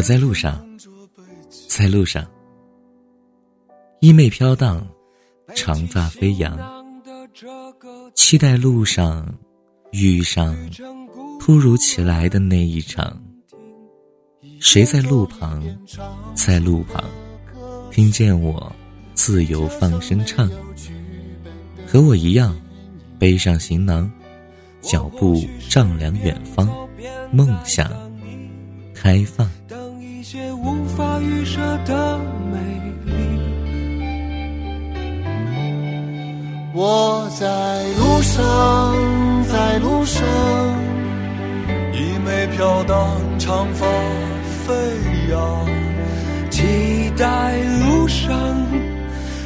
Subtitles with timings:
[0.00, 0.66] 我在路上，
[1.68, 2.26] 在路上，
[4.00, 4.82] 衣袂飘荡，
[5.54, 6.58] 长发飞扬，
[8.14, 9.28] 期待路上
[9.92, 10.56] 遇上
[11.38, 13.22] 突如其来的那一场。
[14.58, 15.62] 谁在路旁，
[16.34, 17.04] 在路旁，
[17.90, 18.74] 听见我
[19.12, 20.50] 自由放声唱？
[21.86, 22.58] 和我一样，
[23.18, 24.10] 背上行囊，
[24.80, 26.66] 脚步丈量远方，
[27.30, 27.92] 梦想
[28.94, 29.46] 开放。
[30.20, 32.18] 一些无法预设的
[32.52, 32.58] 美
[33.06, 33.14] 丽。
[36.74, 37.46] 我在
[37.98, 38.44] 路上，
[39.50, 40.22] 在路上，
[41.94, 43.86] 衣袂飘荡，长发
[44.66, 44.74] 飞
[45.30, 45.66] 扬，
[46.50, 47.56] 期待
[47.88, 48.30] 路上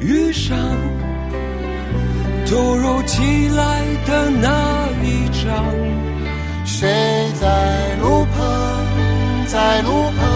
[0.00, 0.58] 遇上
[2.44, 5.64] 突如其来的那一场。
[6.64, 8.44] 谁在路旁，
[9.46, 10.35] 在路旁，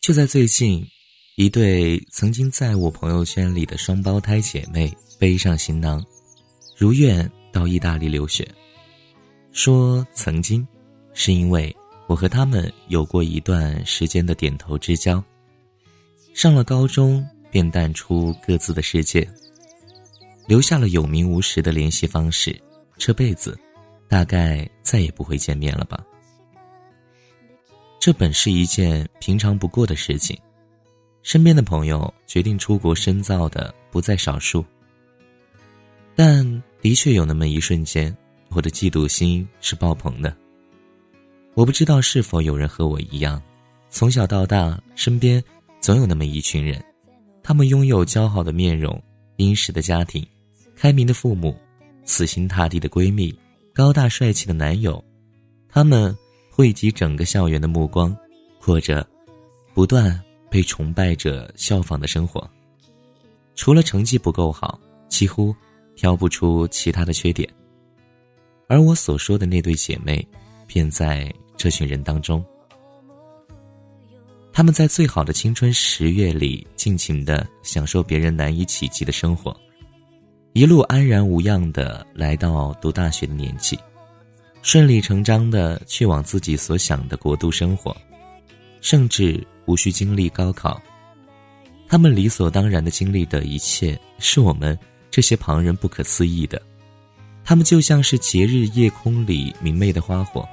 [0.00, 0.82] 就在最近，
[1.36, 6.02] 一对曾经在我朋友圈里的双胞胎姐妹背上行囊，
[6.74, 8.48] 如愿到意大利留学。
[9.52, 10.66] 说曾经，
[11.12, 11.74] 是因为
[12.06, 15.22] 我和他们有过一段时间的点头之交。
[16.32, 19.28] 上了高中，便淡出各自的世界，
[20.48, 22.58] 留下了有名无实的联系方式。
[22.96, 23.58] 这辈子，
[24.08, 26.02] 大概再也不会见面了吧。
[28.00, 30.34] 这本是一件平常不过的事情，
[31.22, 34.64] 身边的朋友决定出国深造的不在少数。
[36.16, 38.16] 但的确有那么一瞬间，
[38.48, 40.34] 我的嫉妒心是爆棚的。
[41.52, 43.40] 我不知道是否有人和我一样，
[43.90, 45.42] 从小到大身边
[45.78, 46.82] 总有那么一群人，
[47.42, 48.98] 他们拥有姣好的面容、
[49.36, 50.26] 殷实的家庭、
[50.74, 51.54] 开明的父母、
[52.06, 53.38] 死心塌地的闺蜜、
[53.74, 55.04] 高大帅气的男友，
[55.68, 56.16] 他们。
[56.60, 58.14] 汇集整个校园的目光，
[58.62, 59.08] 过着
[59.72, 62.46] 不断被崇拜者效仿的生活。
[63.54, 64.78] 除了成绩不够好，
[65.08, 65.56] 几乎
[65.96, 67.48] 挑不出其他的缺点。
[68.68, 70.22] 而我所说的那对姐妹，
[70.66, 72.44] 便在这群人当中。
[74.52, 79.58] 他们在最好的青春十月里，尽情的享受别人难以企及的生活，
[80.52, 83.78] 一路安然无恙的来到读大学的年纪。
[84.62, 87.96] 顺理成章的去往自己所想的国度生活，
[88.82, 90.80] 甚至无需经历高考。
[91.88, 94.78] 他们理所当然的经历的一切，是我们
[95.10, 96.60] 这些旁人不可思议的。
[97.42, 100.46] 他们就像是节日夜空里明媚的花火，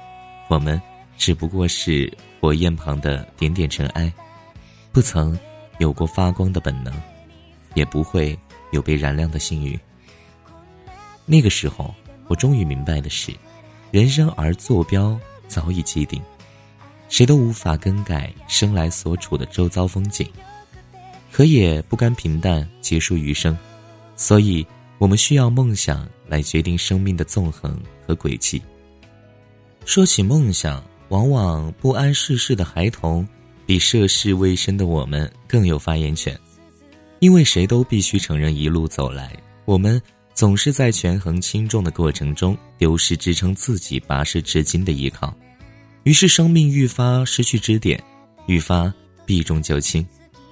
[0.48, 0.80] 我们
[1.18, 2.10] 只不过是
[2.40, 4.12] 火焰旁的点点尘埃，
[4.90, 5.38] 不曾
[5.78, 6.92] 有过发光的本能，
[7.74, 8.36] 也不会
[8.72, 9.78] 有被燃亮的幸运。
[11.26, 11.94] 那个时候，
[12.26, 13.32] 我终于明白的是。
[13.90, 16.20] 人生而坐标早已既定，
[17.08, 20.28] 谁都无法更改生来所处的周遭风景，
[21.32, 23.56] 可也不甘平淡结束余生，
[24.14, 24.66] 所以
[24.98, 28.60] 我们需要梦想来决定生命的纵横和轨迹。
[29.86, 33.26] 说起梦想，往往不谙世事的孩童，
[33.64, 36.38] 比涉世未深的我们更有发言权，
[37.20, 39.34] 因为谁都必须承认，一路走来，
[39.64, 40.00] 我们。
[40.38, 45.34] 总是在权衡轻重的过程中，丢失支撑自己跋涉至今的依靠，
[46.04, 48.00] 于是生命愈发失去支点，
[48.46, 48.94] 愈发
[49.26, 50.06] 避重就轻，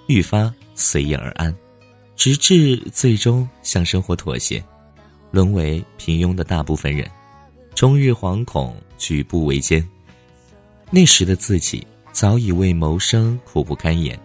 [0.08, 1.56] 愈发随遇而安，
[2.16, 4.60] 直至最终向生活妥协，
[5.30, 7.08] 沦为平庸的大部分人，
[7.72, 9.88] 终日惶恐，举步维艰。
[10.90, 14.18] 那时的自己早已为谋生苦不堪言，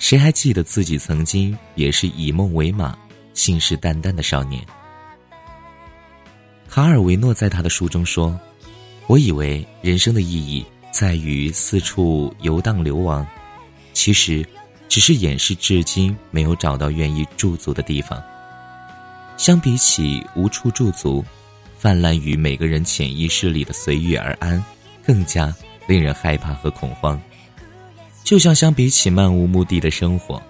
[0.00, 2.98] 谁还记得自己曾经也是以梦为马、
[3.32, 4.60] 信誓旦旦的少年？
[6.78, 8.38] 卡尔维诺在他的书中说
[9.08, 13.26] ：“我以为人生的意义在于四处游荡流亡，
[13.92, 14.46] 其实，
[14.88, 18.22] 只是掩饰至今没有找到愿意驻足的地方。
[19.36, 21.24] 相比起无处驻足，
[21.76, 24.64] 泛滥于每个人潜意识里的随遇而安，
[25.04, 25.52] 更加
[25.88, 27.20] 令人害怕和恐慌。
[28.22, 30.40] 就像相比起漫无目的的生活，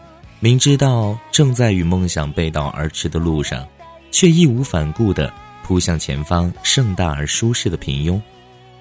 [0.40, 3.66] 明知道正在与梦想背道而驰的路上，
[4.10, 5.32] 却义无反顾的
[5.68, 8.18] 扑向前方盛大而舒适的平庸，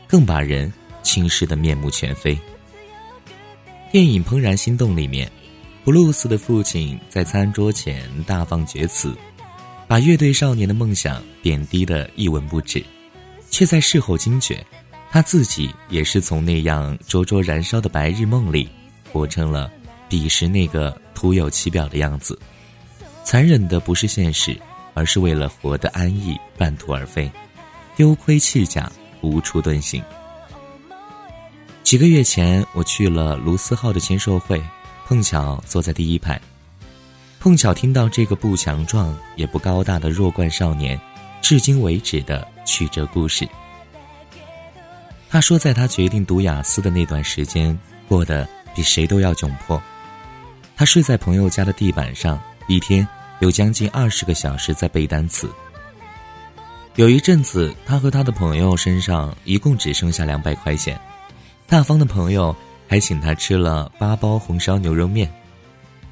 [0.07, 0.71] 更把人
[1.03, 2.39] 轻视的面目全非。
[3.91, 5.29] 电影《怦然心动》里面，
[5.83, 9.13] 布鲁斯的父亲在餐桌前大放厥词，
[9.85, 12.81] 把乐队少年的梦想贬低的一文不值，
[13.49, 14.65] 却在事后惊觉，
[15.11, 18.69] 他自己也是从那样灼灼燃烧的白日梦里，
[19.11, 19.69] 活成了
[20.07, 22.39] 彼时那个徒有其表的样子。
[23.25, 24.57] 残忍的不是现实，
[24.97, 27.31] 而是为了活得安逸，半途而废，
[27.95, 28.91] 丢盔弃甲，
[29.21, 30.03] 无处遁形。
[31.83, 34.59] 几个月前，我去了卢思浩的签售会，
[35.05, 36.41] 碰巧坐在第一排。
[37.39, 40.99] 碰巧听到这个不强壮也不高大的弱冠少年，
[41.43, 43.47] 至今为止的曲折故事。
[45.29, 47.77] 他说，在他决定读雅思的那段时间，
[48.09, 49.79] 过得比谁都要窘迫。
[50.75, 53.07] 他睡在朋友家的地板上，一天
[53.39, 55.49] 有将近二十个小时在背单词。
[56.95, 60.99] 有一阵子，他和他的朋友身上一共只剩下两百块钱。
[61.67, 62.55] 大方的朋友
[62.87, 65.31] 还请他吃了八包红烧牛肉面，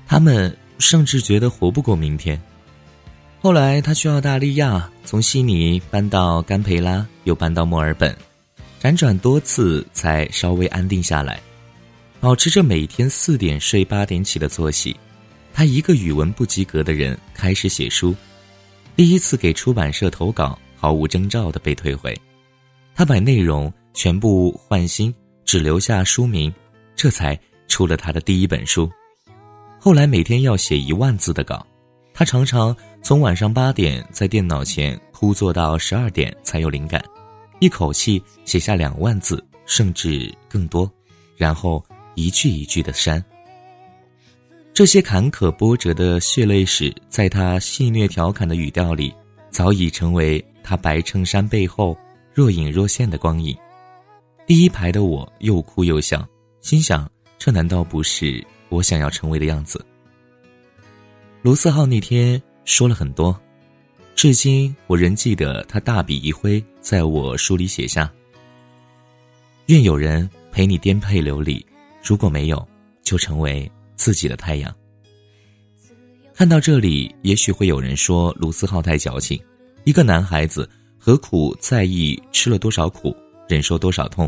[0.06, 2.39] 他们甚至觉得活不过明天。
[3.42, 8.16] 后来他去澳大利亚，从悉尼搬到甘培拉，又搬到墨尔本，
[8.81, 11.39] 辗转多次才稍微安定下来，
[12.19, 14.95] 保持着每天四点睡八点起的作息。
[15.57, 18.13] 他一个语文不及格的人开始写书，
[18.93, 22.13] 第一次给出版社投稿，毫无征兆的被退回，
[22.93, 25.15] 他把内容全部换新。
[25.45, 26.53] 只留下书名，
[26.93, 28.91] 这才出了他的第一本书。
[29.79, 31.65] 后来每天要写一万字的稿，
[32.13, 37.01] 他常常从晚上八点在电脑前枯坐到十二点才有灵感，
[37.59, 40.91] 一口气写下两万字甚至更多，
[41.37, 41.81] 然后
[42.15, 43.23] 一句一句的删。
[44.75, 49.16] 这些坎坷波折的血泪史，在他戏谑调侃的语调里，
[49.50, 51.98] 早已成为他白衬衫背后
[52.33, 53.56] 若隐若现的光影。
[54.45, 56.27] 第一排的我又哭又笑，
[56.60, 59.83] 心想：这难道不是我想要成为的样子？
[61.42, 63.33] 卢思浩那天说了很多，
[64.13, 68.12] 至今我仍记得他大笔一挥，在我书里写下
[69.68, 71.66] ：“愿有人陪你颠沛流离，
[72.04, 72.68] 如果没有，
[73.04, 74.75] 就成为自己的太阳。”
[76.33, 79.39] 看到这里，也许会有人说卢思浩太矫情，
[79.86, 83.15] 一个男孩子何苦在意吃了多少苦？
[83.47, 84.27] 忍受多少痛，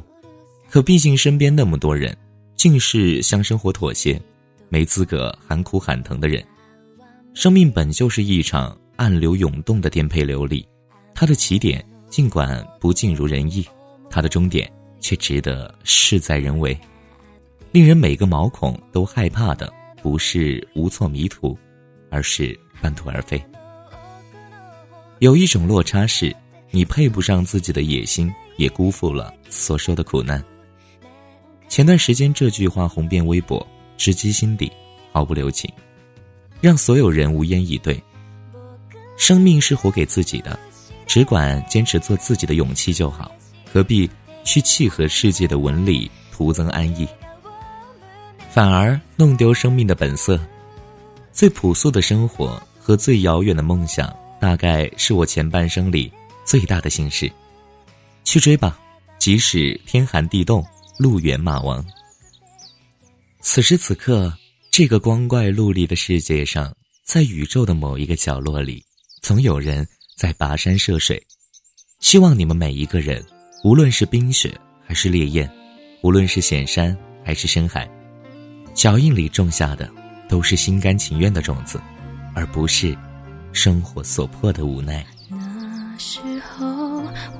[0.69, 2.15] 可毕竟身边那么多人，
[2.55, 4.21] 尽是向生活妥协，
[4.69, 6.45] 没资格喊苦喊疼的人。
[7.33, 10.63] 生命本就是一场暗流涌动的颠沛流离，
[11.15, 13.67] 它的起点尽管不尽如人意，
[14.07, 16.77] 它的终点却值得事在人为。
[17.77, 19.71] 令人每个毛孔都害怕的，
[20.01, 21.55] 不是无措迷途，
[22.09, 23.39] 而是半途而废。
[25.19, 26.35] 有一种落差是，
[26.71, 28.33] 你配不上自己的野心。
[28.55, 30.43] 也辜负了所受的苦难。
[31.69, 33.63] 前段时间这句话红遍微博，
[33.95, 34.71] 直击心底，
[35.11, 35.71] 毫不留情，
[36.59, 38.01] 让所有人无言以对。
[39.15, 40.57] 生命是活给自己的，
[41.05, 43.31] 只管坚持做自己的勇气就好，
[43.71, 44.09] 何必
[44.43, 47.07] 去契合世界的纹理，徒增安逸，
[48.57, 50.39] 反而弄丢生命的本色。
[51.31, 54.11] 最朴素的生活和最遥远的梦想，
[54.41, 56.11] 大概是我前半生里
[56.43, 57.31] 最大的心事。
[58.23, 58.79] 去追吧，
[59.19, 60.65] 即使天寒地冻，
[60.97, 61.85] 路远马亡。
[63.41, 64.35] 此时此刻，
[64.71, 68.83] 这个光怪陆离的世界上，在宇宙的某一个角落里，
[69.21, 71.21] 总有人在跋山涉水。
[71.99, 73.23] 希望你们每一个人，
[73.63, 74.51] 无论是冰雪
[74.83, 75.47] 还是烈焰，
[76.01, 77.87] 无论是险山还是深海，
[78.77, 79.89] 脚印里种下的，
[80.29, 81.81] 都是心甘情愿的种子，
[82.35, 82.95] 而不是
[83.51, 85.03] 生活所迫的无奈。
[85.31, 86.67] 那时候，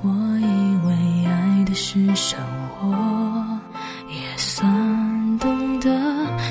[0.02, 1.76] 我以为爱的。
[1.76, 2.40] 是生
[2.80, 2.88] 活，
[4.10, 5.88] 也算懂得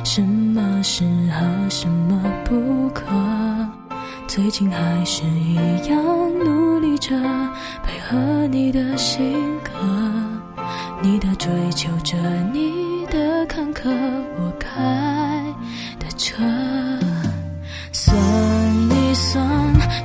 [0.04, 1.02] 什么适
[1.32, 3.04] 合，什么不可。
[4.28, 5.56] 最近还是一
[5.88, 5.98] 样
[6.44, 7.10] 努力着，
[7.82, 9.72] 配合你的性格，
[11.02, 11.90] 你的追求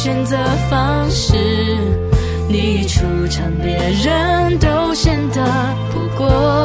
[0.00, 0.36] 选择
[0.70, 1.34] 方式
[2.48, 5.44] 你一出场别人都显得
[5.92, 6.57] 不过。